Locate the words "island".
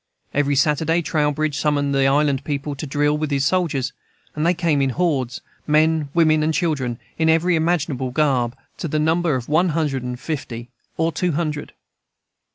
2.07-2.43